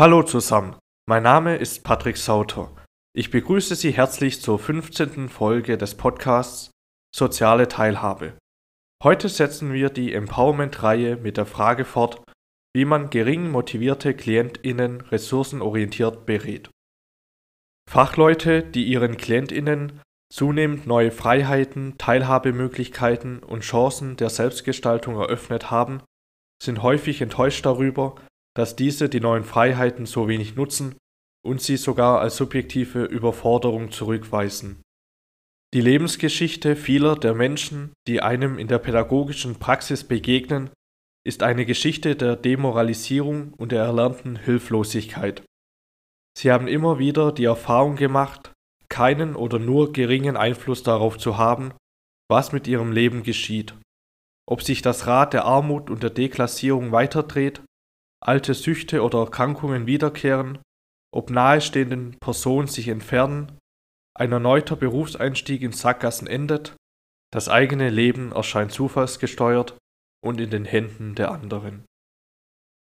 [0.00, 0.76] Hallo zusammen,
[1.06, 2.74] mein Name ist Patrick Sauter.
[3.14, 5.28] Ich begrüße Sie herzlich zur 15.
[5.28, 6.70] Folge des Podcasts
[7.14, 8.32] Soziale Teilhabe.
[9.04, 12.22] Heute setzen wir die Empowerment-Reihe mit der Frage fort,
[12.74, 16.70] wie man gering motivierte KlientInnen ressourcenorientiert berät.
[17.86, 20.00] Fachleute, die ihren KlientInnen
[20.32, 26.00] zunehmend neue Freiheiten, Teilhabemöglichkeiten und Chancen der Selbstgestaltung eröffnet haben,
[26.62, 28.14] sind häufig enttäuscht darüber,
[28.56, 30.96] dass diese die neuen Freiheiten so wenig nutzen
[31.44, 34.82] und sie sogar als subjektive Überforderung zurückweisen.
[35.72, 40.70] Die Lebensgeschichte vieler der Menschen, die einem in der pädagogischen Praxis begegnen,
[41.24, 45.42] ist eine Geschichte der Demoralisierung und der erlernten Hilflosigkeit.
[46.36, 48.52] Sie haben immer wieder die Erfahrung gemacht,
[48.88, 51.72] keinen oder nur geringen Einfluss darauf zu haben,
[52.28, 53.74] was mit ihrem Leben geschieht,
[54.48, 57.62] ob sich das Rad der Armut und der Deklassierung weiterdreht,
[58.20, 60.58] alte Süchte oder Erkrankungen wiederkehren,
[61.12, 63.58] ob nahestehenden Personen sich entfernen,
[64.14, 66.76] ein erneuter Berufseinstieg in Sackgassen endet,
[67.32, 69.78] das eigene Leben erscheint zufallsgesteuert
[70.24, 71.84] und in den Händen der anderen.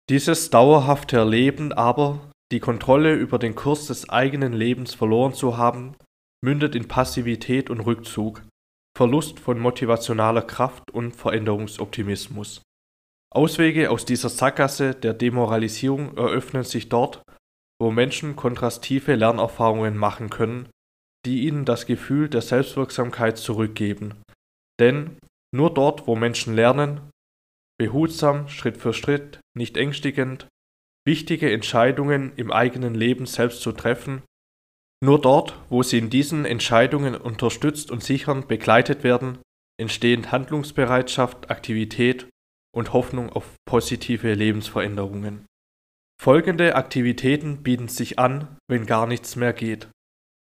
[0.09, 5.95] Dieses dauerhafte Erleben aber, die Kontrolle über den Kurs des eigenen Lebens verloren zu haben,
[6.41, 8.43] mündet in Passivität und Rückzug,
[8.95, 12.61] Verlust von motivationaler Kraft und Veränderungsoptimismus.
[13.29, 17.21] Auswege aus dieser Sackgasse der Demoralisierung eröffnen sich dort,
[17.79, 20.69] wo Menschen kontrastive Lernerfahrungen machen können,
[21.25, 24.21] die ihnen das Gefühl der Selbstwirksamkeit zurückgeben.
[24.79, 25.17] Denn
[25.53, 27.11] nur dort, wo Menschen lernen,
[27.79, 30.47] behutsam, Schritt für Schritt, nicht ängstigend,
[31.05, 34.23] wichtige Entscheidungen im eigenen Leben selbst zu treffen,
[35.03, 39.37] nur dort, wo sie in diesen Entscheidungen unterstützt und sichern begleitet werden,
[39.79, 42.27] entstehen Handlungsbereitschaft, Aktivität
[42.75, 45.45] und Hoffnung auf positive Lebensveränderungen.
[46.21, 49.89] Folgende Aktivitäten bieten sich an, wenn gar nichts mehr geht.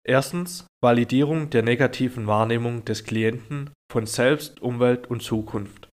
[0.05, 5.89] Erstens Validierung der negativen Wahrnehmung des Klienten von Selbst, Umwelt und Zukunft.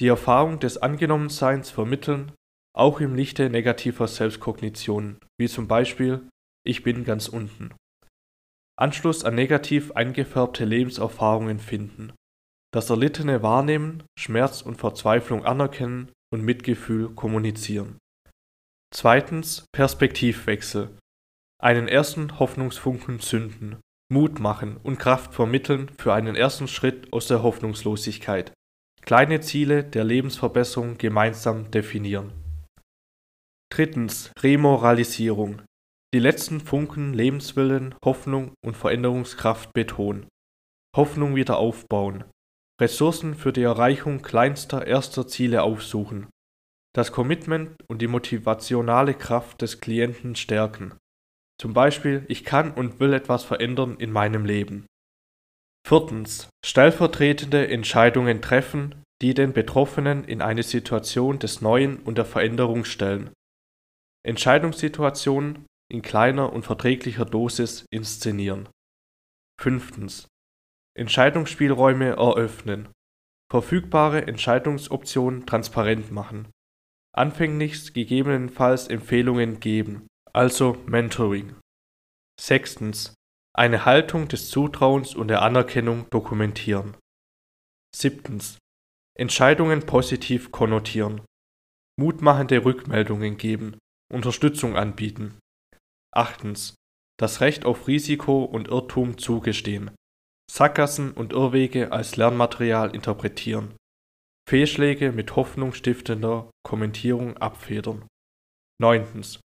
[0.00, 2.32] Die Erfahrung des Angenommenseins vermitteln,
[2.74, 6.26] auch im Lichte negativer Selbstkognition, wie zum Beispiel
[6.66, 7.74] Ich bin ganz unten.
[8.78, 12.14] Anschluss an negativ eingefärbte Lebenserfahrungen finden.
[12.74, 17.98] Das Erlittene wahrnehmen, Schmerz und Verzweiflung anerkennen und Mitgefühl kommunizieren.
[18.94, 20.96] Zweitens Perspektivwechsel.
[21.62, 27.42] Einen ersten Hoffnungsfunken zünden, Mut machen und Kraft vermitteln für einen ersten Schritt aus der
[27.42, 28.52] Hoffnungslosigkeit.
[29.02, 32.32] Kleine Ziele der Lebensverbesserung gemeinsam definieren.
[33.70, 35.62] Drittens Remoralisierung.
[36.14, 40.26] Die letzten Funken Lebenswillen, Hoffnung und Veränderungskraft betonen.
[40.94, 42.24] Hoffnung wieder aufbauen.
[42.80, 46.28] Ressourcen für die Erreichung kleinster erster Ziele aufsuchen.
[46.94, 50.94] Das Commitment und die motivationale Kraft des Klienten stärken.
[51.60, 54.86] Zum Beispiel, ich kann und will etwas verändern in meinem Leben.
[55.86, 56.48] Viertens.
[56.64, 63.30] Stellvertretende Entscheidungen treffen, die den Betroffenen in eine Situation des Neuen und der Veränderung stellen.
[64.24, 68.68] Entscheidungssituationen in kleiner und verträglicher Dosis inszenieren.
[69.60, 70.26] Fünftens.
[70.94, 72.88] Entscheidungsspielräume eröffnen.
[73.50, 76.48] Verfügbare Entscheidungsoptionen transparent machen.
[77.14, 81.56] Anfänglich gegebenenfalls Empfehlungen geben, also Mentoring.
[82.40, 83.14] Sechstens.
[83.54, 86.96] Eine Haltung des Zutrauens und der Anerkennung dokumentieren.
[87.94, 88.58] Siebtens.
[89.14, 91.20] Entscheidungen positiv konnotieren.
[91.98, 93.78] Mutmachende Rückmeldungen geben,
[94.10, 95.38] Unterstützung anbieten.
[96.14, 96.74] Achtens.
[97.18, 99.90] Das Recht auf Risiko und Irrtum zugestehen.
[100.54, 103.74] Sackgassen und Irrwege als Lernmaterial interpretieren.
[104.46, 108.06] Fehlschläge mit hoffnungsstiftender Kommentierung abfedern.
[108.78, 109.40] Neuntens.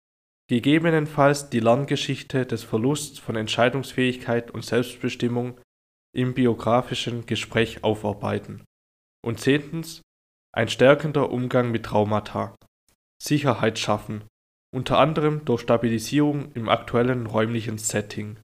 [0.48, 5.60] Gegebenenfalls die Lerngeschichte des Verlusts von Entscheidungsfähigkeit und Selbstbestimmung
[6.12, 8.64] im biografischen Gespräch aufarbeiten.
[9.24, 10.02] Und zehntens.
[10.52, 12.56] Ein stärkender Umgang mit Traumata.
[13.22, 14.24] Sicherheit schaffen,
[14.74, 18.40] unter anderem durch Stabilisierung im aktuellen räumlichen Setting.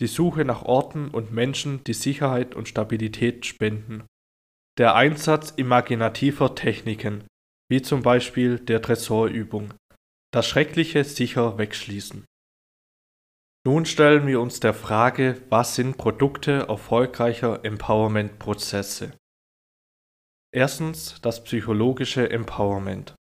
[0.00, 4.04] Die Suche nach Orten und Menschen, die Sicherheit und Stabilität spenden.
[4.78, 7.24] Der Einsatz imaginativer Techniken,
[7.70, 9.72] wie zum Beispiel der Tresorübung.
[10.34, 12.26] Das Schreckliche sicher wegschließen.
[13.66, 19.16] Nun stellen wir uns der Frage, was sind Produkte erfolgreicher Empowerment-Prozesse?
[20.54, 23.14] Erstens das psychologische Empowerment.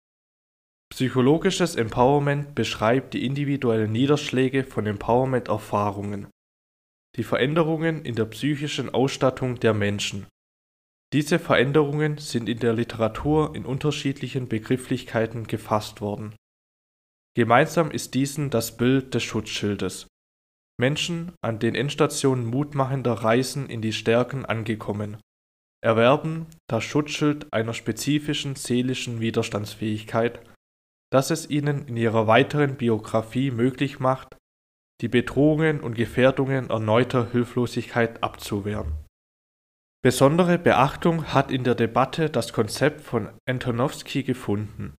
[0.91, 6.27] Psychologisches Empowerment beschreibt die individuellen Niederschläge von Empowerment-Erfahrungen,
[7.15, 10.27] die Veränderungen in der psychischen Ausstattung der Menschen.
[11.13, 16.35] Diese Veränderungen sind in der Literatur in unterschiedlichen Begrifflichkeiten gefasst worden.
[17.35, 20.07] Gemeinsam ist diesen das Bild des Schutzschildes.
[20.77, 25.17] Menschen, an den Endstationen mutmachender Reisen in die Stärken angekommen,
[25.81, 30.41] erwerben das Schutzschild einer spezifischen seelischen Widerstandsfähigkeit,
[31.11, 34.35] das es ihnen in ihrer weiteren Biografie möglich macht,
[35.01, 38.93] die Bedrohungen und Gefährdungen erneuter Hilflosigkeit abzuwehren.
[40.03, 44.93] Besondere Beachtung hat in der Debatte das Konzept von Antonowski gefunden.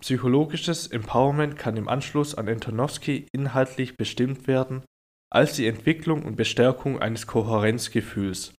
[0.00, 4.82] Psychologisches Empowerment kann im Anschluss an Antonowski inhaltlich bestimmt werden
[5.30, 8.54] als die Entwicklung und Bestärkung eines Kohärenzgefühls.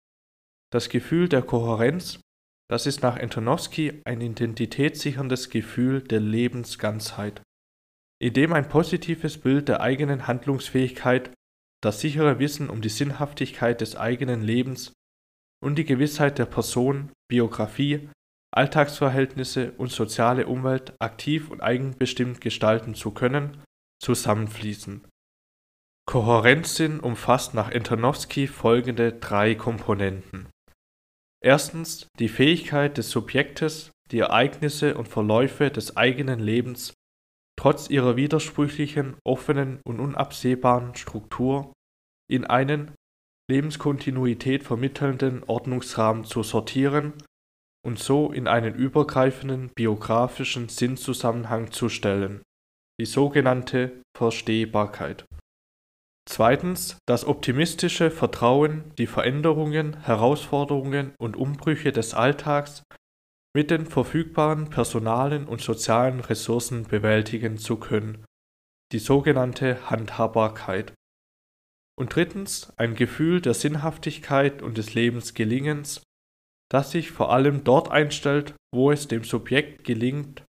[0.73, 2.21] Das Gefühl der Kohärenz,
[2.69, 7.41] das ist nach Antonowski ein identitätssicherndes Gefühl der Lebensganzheit
[8.19, 11.31] in dem ein positives Bild der eigenen Handlungsfähigkeit,
[11.83, 14.93] das sichere Wissen um die Sinnhaftigkeit des eigenen Lebens
[15.63, 18.09] und die Gewissheit der Person, Biografie,
[18.55, 23.63] Alltagsverhältnisse und soziale Umwelt aktiv und eigenbestimmt gestalten zu können,
[24.03, 25.07] zusammenfließen.
[26.07, 30.49] Kohärenzsinn umfasst nach Antonowski folgende drei Komponenten.
[31.43, 36.95] Erstens die Fähigkeit des Subjektes, die Ereignisse und Verläufe des eigenen Lebens
[37.59, 41.73] trotz ihrer widersprüchlichen, offenen und unabsehbaren Struktur
[42.31, 42.93] in einen
[43.51, 47.15] Lebenskontinuität vermittelnden Ordnungsrahmen zu sortieren
[47.85, 52.43] und so in einen übergreifenden biografischen Sinnzusammenhang zu stellen,
[53.01, 55.25] die sogenannte Verstehbarkeit.
[56.29, 62.83] Zweitens das optimistische Vertrauen, die Veränderungen, Herausforderungen und Umbrüche des Alltags
[63.57, 68.23] mit den verfügbaren personalen und sozialen Ressourcen bewältigen zu können,
[68.93, 70.93] die sogenannte Handhabbarkeit.
[71.99, 76.03] Und drittens ein Gefühl der Sinnhaftigkeit und des Lebensgelingens,
[76.71, 80.45] das sich vor allem dort einstellt, wo es dem Subjekt gelingt,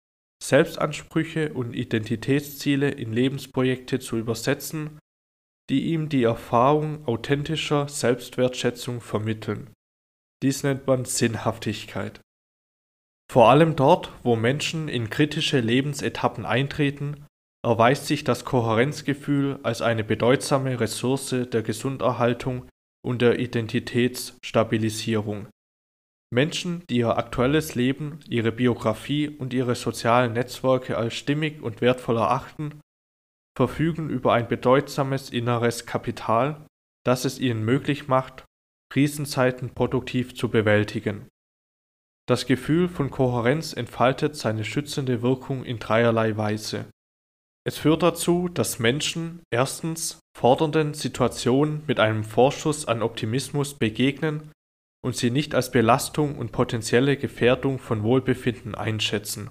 [0.43, 4.99] Selbstansprüche und Identitätsziele in Lebensprojekte zu übersetzen,
[5.69, 9.75] die ihm die Erfahrung authentischer Selbstwertschätzung vermitteln.
[10.43, 12.24] Dies nennt man Sinnhaftigkeit.
[13.31, 17.26] Vor allem dort, wo Menschen in kritische Lebensetappen eintreten,
[17.65, 22.69] erweist sich das Kohärenzgefühl als eine bedeutsame Ressource der Gesunderhaltung
[23.05, 25.49] und der Identitätsstabilisierung.
[26.32, 32.17] Menschen, die ihr aktuelles Leben, ihre Biografie und ihre sozialen Netzwerke als stimmig und wertvoll
[32.17, 32.81] erachten,
[33.56, 36.67] verfügen über ein bedeutsames inneres Kapital,
[37.05, 38.44] das es ihnen möglich macht,
[38.93, 41.29] Krisenzeiten produktiv zu bewältigen.
[42.26, 46.87] Das Gefühl von Kohärenz entfaltet seine schützende Wirkung in dreierlei Weise.
[47.67, 54.53] Es führt dazu, dass Menschen erstens fordernden Situationen mit einem Vorschuss an Optimismus begegnen
[55.05, 59.50] und sie nicht als Belastung und potenzielle Gefährdung von Wohlbefinden einschätzen.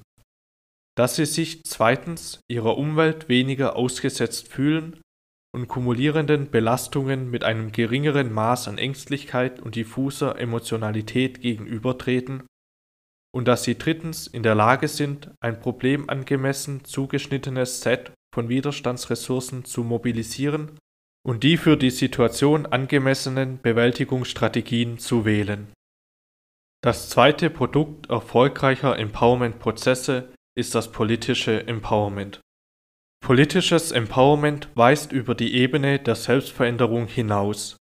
[0.95, 4.99] Dass sie sich zweitens ihrer Umwelt weniger ausgesetzt fühlen
[5.55, 12.43] und kumulierenden Belastungen mit einem geringeren Maß an Ängstlichkeit und diffuser Emotionalität gegenübertreten
[13.33, 19.83] und dass sie drittens in der Lage sind, ein problemangemessen zugeschnittenes Set von Widerstandsressourcen zu
[19.83, 20.77] mobilisieren
[21.25, 25.71] und die für die Situation angemessenen Bewältigungsstrategien zu wählen.
[26.83, 32.41] Das zweite Produkt erfolgreicher Empowerment-Prozesse ist das politische Empowerment.
[33.23, 37.77] Politisches Empowerment weist über die Ebene der Selbstveränderung hinaus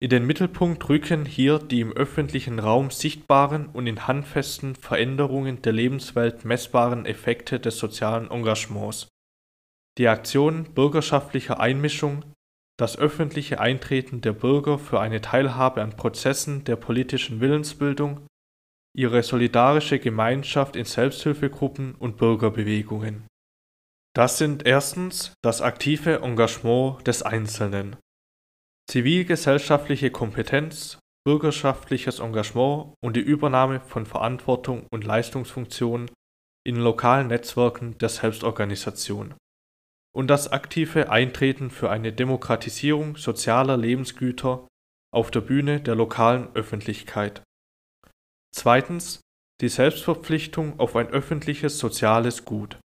[0.00, 5.72] in den Mittelpunkt rücken hier die im öffentlichen Raum sichtbaren und in handfesten Veränderungen der
[5.72, 9.08] Lebenswelt messbaren Effekte des sozialen Engagements.
[9.98, 12.24] Die Aktion bürgerschaftlicher Einmischung,
[12.78, 18.24] das öffentliche Eintreten der Bürger für eine Teilhabe an Prozessen der politischen Willensbildung,
[18.96, 23.26] ihre solidarische Gemeinschaft in Selbsthilfegruppen und Bürgerbewegungen.
[24.14, 27.96] Das sind erstens das aktive Engagement des Einzelnen
[28.90, 36.10] zivilgesellschaftliche Kompetenz, bürgerschaftliches Engagement und die Übernahme von Verantwortung und Leistungsfunktionen
[36.66, 39.34] in lokalen Netzwerken der Selbstorganisation
[40.16, 44.66] und das aktive Eintreten für eine Demokratisierung sozialer Lebensgüter
[45.14, 47.42] auf der Bühne der lokalen Öffentlichkeit.
[48.54, 49.20] Zweitens
[49.60, 52.78] die Selbstverpflichtung auf ein öffentliches soziales Gut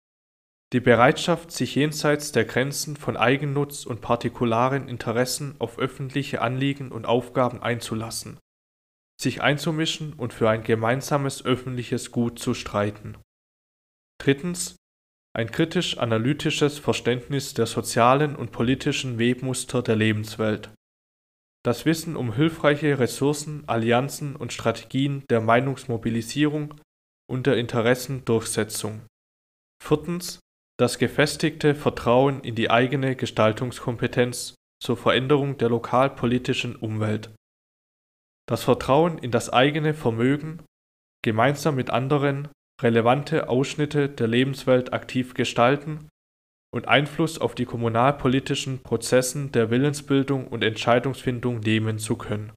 [0.74, 7.06] die Bereitschaft, sich jenseits der Grenzen von Eigennutz und partikularen Interessen auf öffentliche Anliegen und
[7.06, 8.40] Aufgaben einzulassen,
[9.20, 13.18] sich einzumischen und für ein gemeinsames öffentliches Gut zu streiten.
[14.22, 14.78] Drittens
[15.34, 20.74] ein kritisch-analytisches Verständnis der sozialen und politischen Webmuster der Lebenswelt.
[21.64, 26.74] Das Wissen um hilfreiche Ressourcen, Allianzen und Strategien der Meinungsmobilisierung
[27.30, 29.06] und der Interessendurchsetzung.
[29.82, 30.40] Viertens
[30.82, 37.30] das gefestigte Vertrauen in die eigene Gestaltungskompetenz zur Veränderung der lokalpolitischen Umwelt.
[38.50, 40.64] Das Vertrauen in das eigene Vermögen,
[41.24, 42.48] gemeinsam mit anderen
[42.82, 46.10] relevante Ausschnitte der Lebenswelt aktiv gestalten
[46.74, 52.54] und Einfluss auf die kommunalpolitischen Prozessen der Willensbildung und Entscheidungsfindung nehmen zu können.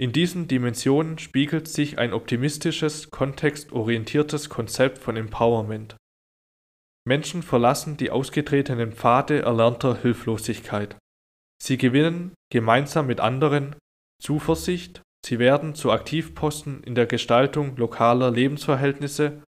[0.00, 5.96] In diesen Dimensionen spiegelt sich ein optimistisches, kontextorientiertes Konzept von Empowerment.
[7.06, 10.96] Menschen verlassen die ausgetretenen Pfade erlernter Hilflosigkeit.
[11.62, 13.76] Sie gewinnen gemeinsam mit anderen
[14.22, 19.42] Zuversicht, sie werden zu Aktivposten in der Gestaltung lokaler Lebensverhältnisse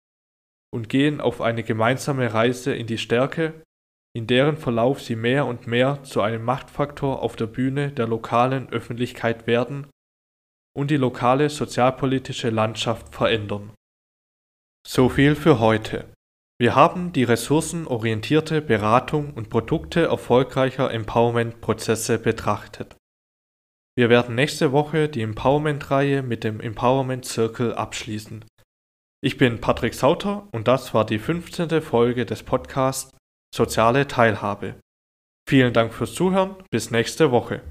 [0.73, 3.63] und gehen auf eine gemeinsame Reise in die Stärke,
[4.13, 8.69] in deren Verlauf sie mehr und mehr zu einem Machtfaktor auf der Bühne der lokalen
[8.69, 9.87] Öffentlichkeit werden
[10.75, 13.73] und die lokale sozialpolitische Landschaft verändern.
[14.85, 16.14] So viel für heute.
[16.57, 22.95] Wir haben die ressourcenorientierte Beratung und Produkte erfolgreicher Empowerment-Prozesse betrachtet.
[23.97, 28.45] Wir werden nächste Woche die Empowerment-Reihe mit dem Empowerment Circle abschließen.
[29.21, 31.81] Ich bin Patrick Sauter und das war die 15.
[31.81, 33.11] Folge des Podcasts
[33.53, 34.75] Soziale Teilhabe.
[35.47, 37.61] Vielen Dank fürs Zuhören, bis nächste Woche.